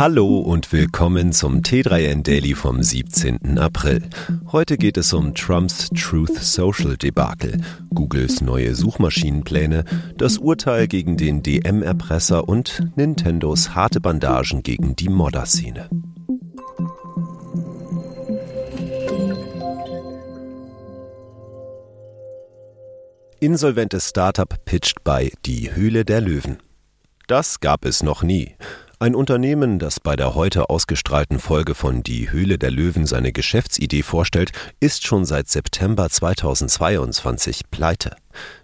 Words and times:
Hallo 0.00 0.38
und 0.38 0.72
willkommen 0.72 1.30
zum 1.30 1.60
T3N 1.60 2.22
Daily 2.22 2.54
vom 2.54 2.82
17. 2.82 3.58
April. 3.58 4.08
Heute 4.50 4.78
geht 4.78 4.96
es 4.96 5.12
um 5.12 5.34
Trumps 5.34 5.90
Truth 5.90 6.38
Social 6.38 6.96
Debakel, 6.96 7.60
Googles 7.92 8.40
neue 8.40 8.74
Suchmaschinenpläne, 8.74 9.84
das 10.16 10.38
Urteil 10.38 10.88
gegen 10.88 11.18
den 11.18 11.42
DM-Erpresser 11.42 12.48
und 12.48 12.82
Nintendos 12.96 13.74
harte 13.74 14.00
Bandagen 14.00 14.62
gegen 14.62 14.96
die 14.96 15.10
Modder-Szene. 15.10 15.90
Insolventes 23.38 24.08
Startup 24.08 24.64
pitcht 24.64 25.04
bei 25.04 25.30
Die 25.44 25.74
Höhle 25.74 26.06
der 26.06 26.22
Löwen. 26.22 26.56
Das 27.26 27.60
gab 27.60 27.84
es 27.84 28.02
noch 28.02 28.22
nie. 28.22 28.56
Ein 29.02 29.14
Unternehmen, 29.14 29.78
das 29.78 29.98
bei 29.98 30.14
der 30.14 30.34
heute 30.34 30.68
ausgestrahlten 30.68 31.38
Folge 31.38 31.74
von 31.74 32.02
Die 32.02 32.30
Höhle 32.30 32.58
der 32.58 32.70
Löwen 32.70 33.06
seine 33.06 33.32
Geschäftsidee 33.32 34.02
vorstellt, 34.02 34.52
ist 34.78 35.06
schon 35.06 35.24
seit 35.24 35.48
September 35.48 36.10
2022 36.10 37.70
pleite. 37.70 38.14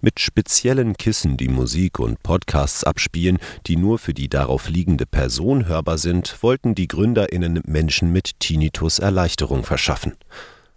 Mit 0.00 0.20
speziellen 0.20 0.96
Kissen, 0.96 1.36
die 1.36 1.48
Musik 1.48 1.98
und 1.98 2.22
Podcasts 2.22 2.82
abspielen, 2.82 3.40
die 3.66 3.76
nur 3.76 3.98
für 3.98 4.14
die 4.14 4.30
darauf 4.30 4.70
liegende 4.70 5.04
Person 5.04 5.66
hörbar 5.66 5.98
sind, 5.98 6.42
wollten 6.42 6.74
die 6.74 6.88
GründerInnen 6.88 7.60
Menschen 7.66 8.10
mit 8.10 8.40
Tinnitus 8.40 9.00
Erleichterung 9.00 9.64
verschaffen. 9.64 10.14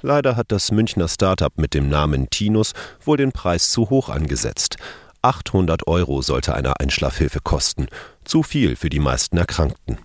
Leider 0.00 0.34
hat 0.34 0.50
das 0.50 0.72
Münchner 0.72 1.08
Startup 1.08 1.52
mit 1.58 1.74
dem 1.74 1.90
Namen 1.90 2.30
Tinus 2.30 2.72
wohl 3.04 3.18
den 3.18 3.32
Preis 3.32 3.68
zu 3.68 3.90
hoch 3.90 4.08
angesetzt. 4.08 4.78
800 5.20 5.86
Euro 5.86 6.22
sollte 6.22 6.54
eine 6.54 6.80
Einschlafhilfe 6.80 7.40
kosten. 7.40 7.86
Zu 8.24 8.42
viel 8.42 8.76
für 8.76 8.88
die 8.88 9.00
meisten 9.00 9.36
Erkrankten. 9.36 9.98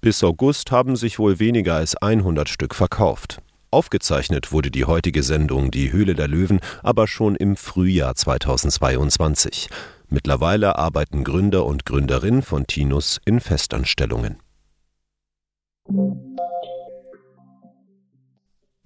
Bis 0.00 0.24
August 0.24 0.70
haben 0.70 0.96
sich 0.96 1.18
wohl 1.18 1.38
weniger 1.38 1.76
als 1.76 1.96
100 1.96 2.48
Stück 2.48 2.74
verkauft. 2.74 3.40
Aufgezeichnet 3.70 4.50
wurde 4.50 4.70
die 4.70 4.84
heutige 4.84 5.22
Sendung 5.22 5.70
Die 5.70 5.92
Höhle 5.92 6.14
der 6.14 6.26
Löwen 6.26 6.60
aber 6.82 7.06
schon 7.06 7.36
im 7.36 7.56
Frühjahr 7.56 8.16
2022. 8.16 9.68
Mittlerweile 10.08 10.76
arbeiten 10.76 11.22
Gründer 11.22 11.64
und 11.64 11.86
Gründerinnen 11.86 12.42
von 12.42 12.66
Tinus 12.66 13.20
in 13.24 13.38
Festanstellungen. 13.38 14.38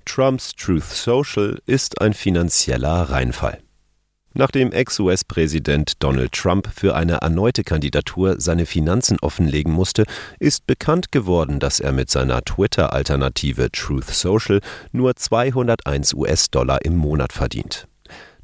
Trumps 0.05 0.55
Truth 0.55 0.85
Social 0.85 1.59
ist 1.65 2.01
ein 2.03 2.13
finanzieller 2.13 3.11
Reinfall. 3.11 3.64
Nachdem 4.37 4.73
Ex-US-Präsident 4.73 6.03
Donald 6.03 6.33
Trump 6.33 6.69
für 6.75 6.97
eine 6.97 7.19
erneute 7.19 7.63
Kandidatur 7.63 8.41
seine 8.41 8.67
Finanzen 8.67 9.17
offenlegen 9.21 9.73
musste, 9.73 10.05
ist 10.41 10.67
bekannt 10.67 11.13
geworden, 11.13 11.61
dass 11.61 11.79
er 11.79 11.93
mit 11.93 12.11
seiner 12.11 12.43
Twitter-Alternative 12.43 13.71
Truth 13.71 14.11
Social 14.11 14.61
nur 14.91 15.15
201 15.15 16.15
US-Dollar 16.15 16.85
im 16.85 16.97
Monat 16.97 17.33
verdient. 17.33 17.87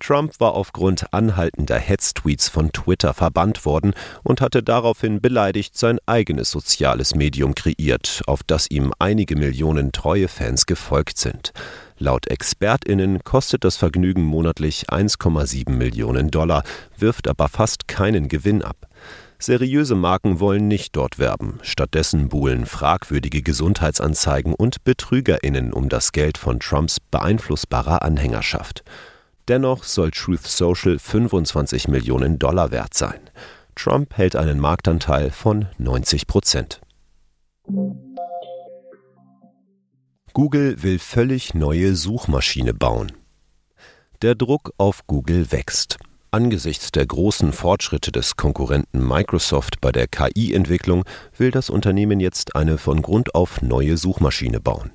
Trump 0.01 0.41
war 0.41 0.55
aufgrund 0.55 1.13
anhaltender 1.13 1.79
Hetztweets 1.79 2.49
von 2.49 2.73
Twitter 2.73 3.15
verbannt 3.15 3.65
worden 3.65 3.95
und 4.25 4.41
hatte 4.41 4.63
daraufhin 4.63 5.21
beleidigt 5.21 5.77
sein 5.79 5.99
eigenes 6.07 6.51
soziales 6.51 7.15
Medium 7.15 7.55
kreiert, 7.55 8.23
auf 8.27 8.43
das 8.43 8.69
ihm 8.71 8.93
einige 8.99 9.37
Millionen 9.37 9.93
treue 9.93 10.29
Fans 10.29 10.67
gefolgt 10.67 11.19
sind. 11.19 11.53
Laut 11.99 12.29
ExpertInnen 12.29 13.23
kostet 13.25 13.63
das 13.63 13.77
Vergnügen 13.77 14.23
monatlich 14.23 14.89
1,7 14.89 15.71
Millionen 15.71 16.31
Dollar, 16.31 16.65
wirft 16.97 17.29
aber 17.29 17.49
fast 17.49 17.87
keinen 17.87 18.29
Gewinn 18.29 18.63
ab. 18.63 18.89
Seriöse 19.39 19.95
Marken 19.95 20.39
wollen 20.39 20.69
nicht 20.69 20.97
dort 20.97 21.19
werben. 21.19 21.61
Stattdessen 21.63 22.29
buhlen 22.29 22.67
fragwürdige 22.67 23.41
Gesundheitsanzeigen 23.41 24.55
und 24.55 24.85
BetrügerInnen 24.85 25.73
um 25.73 25.89
das 25.89 26.13
Geld 26.13 26.37
von 26.37 26.61
Trumps 26.61 27.01
beeinflussbarer 27.01 28.03
Anhängerschaft. 28.03 28.85
Dennoch 29.51 29.83
soll 29.83 30.13
Truth 30.13 30.47
Social 30.47 31.01
25 31.01 31.89
Millionen 31.89 32.39
Dollar 32.39 32.71
wert 32.71 32.95
sein. 32.95 33.19
Trump 33.75 34.17
hält 34.17 34.37
einen 34.37 34.61
Marktanteil 34.61 35.33
von 35.33 35.67
90 35.77 36.29
Prozent. 36.29 36.81
Google 40.35 40.81
will 40.85 41.01
völlig 41.01 41.53
neue 41.55 41.97
Suchmaschine 41.97 42.75
bauen. 42.75 43.11
Der 44.23 44.37
Druck 44.37 44.73
auf 44.79 45.09
Google 45.09 45.51
wächst. 45.51 45.99
Angesichts 46.33 46.93
der 46.93 47.07
großen 47.07 47.53
Fortschritte 47.53 48.13
des 48.13 48.37
Konkurrenten 48.37 49.05
Microsoft 49.05 49.81
bei 49.81 49.91
der 49.91 50.07
KI-Entwicklung 50.07 51.05
will 51.37 51.51
das 51.51 51.71
Unternehmen 51.71 52.21
jetzt 52.21 52.55
eine 52.55 52.79
von 52.79 53.03
Grund 53.03 53.35
auf 53.35 53.63
neue 53.63 53.97
Suchmaschine 53.97 54.61
bauen. 54.61 54.93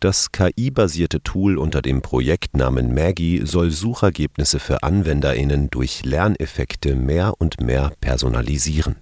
Das 0.00 0.32
KI-basierte 0.32 1.22
Tool 1.22 1.58
unter 1.58 1.82
dem 1.82 2.00
Projektnamen 2.00 2.94
Maggie 2.94 3.42
soll 3.44 3.70
Suchergebnisse 3.70 4.60
für 4.60 4.82
AnwenderInnen 4.82 5.68
durch 5.68 6.06
Lerneffekte 6.06 6.94
mehr 6.94 7.34
und 7.38 7.60
mehr 7.60 7.92
personalisieren. 8.00 8.96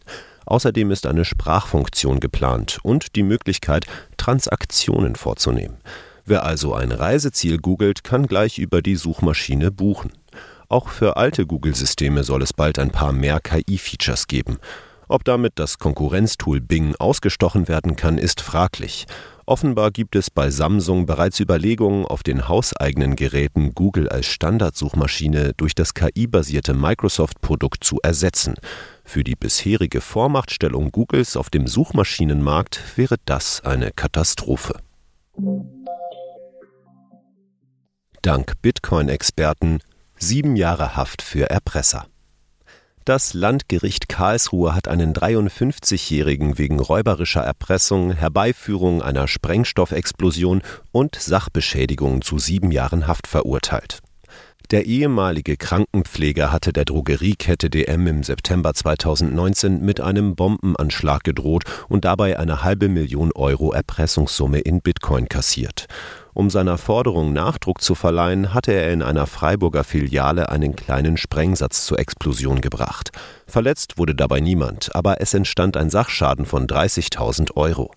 Außerdem 0.45 0.91
ist 0.91 1.07
eine 1.07 1.25
Sprachfunktion 1.25 2.19
geplant 2.19 2.81
und 2.83 3.15
die 3.15 3.23
Möglichkeit, 3.23 3.87
Transaktionen 4.17 5.15
vorzunehmen. 5.15 5.77
Wer 6.25 6.45
also 6.45 6.75
ein 6.75 6.91
Reiseziel 6.91 7.59
googelt, 7.59 8.03
kann 8.03 8.27
gleich 8.27 8.59
über 8.59 8.83
die 8.83 8.97
Suchmaschine 8.97 9.71
buchen. 9.71 10.11
Auch 10.69 10.89
für 10.89 11.17
alte 11.17 11.47
Google-Systeme 11.47 12.25
soll 12.25 12.43
es 12.43 12.53
bald 12.53 12.79
ein 12.79 12.91
paar 12.91 13.13
mehr 13.13 13.41
KI-Features 13.41 14.27
geben. 14.27 14.59
Ob 15.09 15.25
damit 15.25 15.53
das 15.57 15.79
Konkurrenztool 15.79 16.61
Bing 16.61 16.97
ausgestochen 16.97 17.69
werden 17.69 17.95
kann, 17.95 18.19
ist 18.19 18.41
fraglich. 18.41 19.07
Offenbar 19.49 19.93
gibt 19.93 20.17
es 20.17 20.29
bei 20.29 20.51
Samsung 20.51 21.07
bereits 21.07 21.39
Überlegungen, 21.39 22.05
auf 22.05 22.25
den 22.25 22.49
hauseigenen 22.49 23.15
Geräten 23.15 23.77
Google 23.77 24.09
als 24.09 24.27
Standardsuchmaschine 24.27 25.53
durch 25.57 25.77
das 25.77 25.95
KI-basierte 25.95 26.75
Microsoft-Produkt 26.75 27.85
zu 27.85 28.01
ersetzen. 28.03 28.57
Für 29.05 29.23
die 29.23 29.37
bisherige 29.37 30.01
Vormachtstellung 30.01 30.91
Googles 30.91 31.37
auf 31.37 31.49
dem 31.49 31.69
Suchmaschinenmarkt 31.69 32.81
wäre 32.97 33.15
das 33.25 33.65
eine 33.65 33.93
Katastrophe. 33.93 34.81
Dank 38.23 38.61
Bitcoin-Experten 38.63 39.79
Sieben 40.19 40.57
Jahre 40.57 40.97
Haft 40.97 41.21
für 41.21 41.51
Erpresser. 41.51 42.07
Das 43.05 43.35
Landgericht 43.35 44.09
Karlsruhe 44.09 44.75
hat 44.75 44.89
einen 44.89 45.13
53-Jährigen 45.13 46.57
wegen 46.59 46.81
räuberischer 46.81 47.43
Erpressung, 47.43 48.13
Herbeiführung 48.13 49.03
einer 49.03 49.29
Sprengstoffexplosion 49.29 50.63
und 50.91 51.17
Sachbeschädigung 51.17 52.23
zu 52.23 52.39
sieben 52.39 52.73
Jahren 52.73 53.07
Haft 53.07 53.27
verurteilt. 53.27 54.01
Der 54.71 54.87
ehemalige 54.87 55.57
Krankenpfleger 55.57 56.51
hatte 56.51 56.73
der 56.73 56.87
Drogeriekette 56.87 57.69
DM 57.69 58.07
im 58.07 58.23
September 58.25 58.75
2019 58.75 59.83
mit 59.83 60.01
einem 60.01 60.35
Bombenanschlag 60.35 61.23
gedroht 61.23 61.65
und 61.89 62.05
dabei 62.07 62.39
eine 62.39 62.65
halbe 62.65 62.89
Million 62.89 63.33
Euro 63.33 63.73
Erpressungssumme 63.73 64.61
in 64.61 64.81
Bitcoin 64.81 65.29
kassiert. 65.29 65.87
Um 66.37 66.51
seiner 66.51 66.77
Forderung 66.77 67.33
Nachdruck 67.33 67.81
zu 67.81 67.95
verleihen, 67.95 68.53
hatte 68.53 68.71
er 68.71 68.93
in 68.93 69.01
einer 69.01 69.27
Freiburger 69.27 69.85
Filiale 69.85 70.51
einen 70.51 70.77
kleinen 70.77 71.17
Sprengsatz 71.17 71.87
zur 71.87 71.99
Explosion 71.99 72.61
gebracht. 72.61 73.11
Verletzt 73.47 73.97
wurde 73.97 74.15
dabei 74.15 74.41
niemand, 74.41 74.95
aber 74.95 75.23
es 75.23 75.33
entstand 75.33 75.79
ein 75.79 75.89
Sachschaden 75.89 76.45
von 76.45 76.67
30.000 76.67 77.57
Euro. 77.57 77.91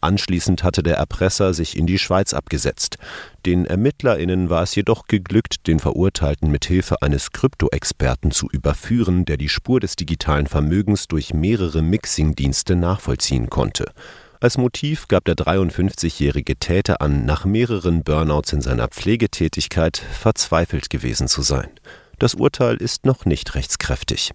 Anschließend 0.00 0.64
hatte 0.64 0.82
der 0.82 0.96
Erpresser 0.96 1.54
sich 1.54 1.78
in 1.78 1.86
die 1.86 2.00
Schweiz 2.00 2.34
abgesetzt. 2.34 2.98
Den 3.46 3.64
ErmittlerInnen 3.64 4.50
war 4.50 4.64
es 4.64 4.74
jedoch 4.74 5.06
geglückt, 5.06 5.68
den 5.68 5.78
Verurteilten 5.78 6.50
mit 6.50 6.64
Hilfe 6.64 7.00
eines 7.00 7.30
Kryptoexperten 7.30 8.32
zu 8.32 8.48
überführen, 8.50 9.24
der 9.24 9.36
die 9.36 9.48
Spur 9.48 9.78
des 9.78 9.94
digitalen 9.94 10.48
Vermögens 10.48 11.06
durch 11.06 11.32
mehrere 11.32 11.80
Mixing-Dienste 11.80 12.74
nachvollziehen 12.74 13.50
konnte. 13.50 13.84
Als 14.44 14.58
Motiv 14.58 15.08
gab 15.08 15.24
der 15.24 15.36
53-jährige 15.36 16.56
Täter 16.56 17.00
an, 17.00 17.24
nach 17.24 17.46
mehreren 17.46 18.02
Burnouts 18.02 18.52
in 18.52 18.60
seiner 18.60 18.88
Pflegetätigkeit 18.88 19.96
verzweifelt 19.96 20.90
gewesen 20.90 21.28
zu 21.28 21.40
sein. 21.40 21.70
Das 22.18 22.34
Urteil 22.34 22.76
ist 22.76 23.06
noch 23.06 23.24
nicht 23.24 23.54
rechtskräftig. 23.54 24.32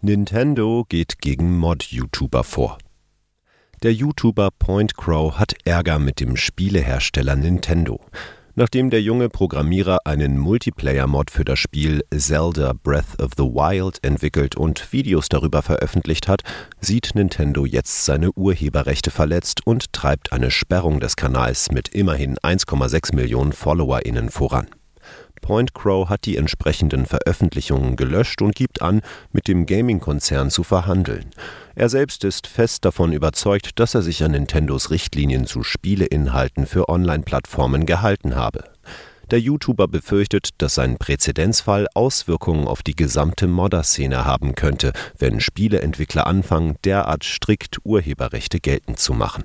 Nintendo 0.00 0.84
geht 0.88 1.18
gegen 1.18 1.58
Mod-YouTuber 1.58 2.44
vor. 2.44 2.78
Der 3.82 3.92
YouTuber 3.92 4.50
Point 4.56 4.96
Crow 4.96 5.36
hat 5.36 5.56
Ärger 5.64 5.98
mit 5.98 6.20
dem 6.20 6.36
Spielehersteller 6.36 7.34
Nintendo. 7.34 7.98
Nachdem 8.58 8.88
der 8.88 9.02
junge 9.02 9.28
Programmierer 9.28 9.98
einen 10.06 10.38
Multiplayer-Mod 10.38 11.30
für 11.30 11.44
das 11.44 11.58
Spiel 11.58 12.02
Zelda 12.10 12.72
Breath 12.72 13.20
of 13.20 13.32
the 13.36 13.42
Wild 13.42 14.02
entwickelt 14.02 14.56
und 14.56 14.94
Videos 14.94 15.28
darüber 15.28 15.60
veröffentlicht 15.60 16.26
hat, 16.26 16.40
sieht 16.80 17.10
Nintendo 17.14 17.66
jetzt 17.66 18.06
seine 18.06 18.32
Urheberrechte 18.32 19.10
verletzt 19.10 19.60
und 19.66 19.92
treibt 19.92 20.32
eine 20.32 20.50
Sperrung 20.50 21.00
des 21.00 21.16
Kanals 21.16 21.70
mit 21.70 21.88
immerhin 21.88 22.38
1,6 22.38 23.14
Millionen 23.14 23.52
FollowerInnen 23.52 24.30
voran. 24.30 24.68
Point 25.46 25.74
Crow 25.74 26.08
hat 26.08 26.24
die 26.24 26.36
entsprechenden 26.36 27.06
Veröffentlichungen 27.06 27.94
gelöscht 27.94 28.42
und 28.42 28.56
gibt 28.56 28.82
an, 28.82 29.00
mit 29.30 29.46
dem 29.46 29.64
Gaming-Konzern 29.64 30.50
zu 30.50 30.64
verhandeln. 30.64 31.26
Er 31.76 31.88
selbst 31.88 32.24
ist 32.24 32.48
fest 32.48 32.84
davon 32.84 33.12
überzeugt, 33.12 33.78
dass 33.78 33.94
er 33.94 34.02
sich 34.02 34.24
an 34.24 34.32
Nintendos 34.32 34.90
Richtlinien 34.90 35.46
zu 35.46 35.62
Spieleinhalten 35.62 36.66
für 36.66 36.88
Online-Plattformen 36.88 37.86
gehalten 37.86 38.34
habe. 38.34 38.64
Der 39.30 39.38
YouTuber 39.38 39.86
befürchtet, 39.86 40.48
dass 40.58 40.74
sein 40.74 40.98
Präzedenzfall 40.98 41.86
Auswirkungen 41.94 42.66
auf 42.66 42.82
die 42.82 42.96
gesamte 42.96 43.46
Modder-Szene 43.46 44.24
haben 44.24 44.56
könnte, 44.56 44.92
wenn 45.16 45.38
Spieleentwickler 45.38 46.26
anfangen, 46.26 46.74
derart 46.84 47.22
strikt 47.22 47.78
Urheberrechte 47.84 48.58
geltend 48.58 48.98
zu 48.98 49.14
machen. 49.14 49.44